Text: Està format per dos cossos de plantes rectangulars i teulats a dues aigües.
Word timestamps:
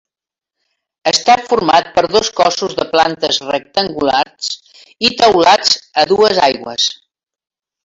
Està 1.11 1.35
format 1.51 1.91
per 1.97 2.03
dos 2.13 2.31
cossos 2.39 2.73
de 2.79 2.87
plantes 2.95 3.39
rectangulars 3.51 4.51
i 5.11 5.15
teulats 5.23 5.77
a 5.77 6.09
dues 6.15 6.45
aigües. 6.51 6.91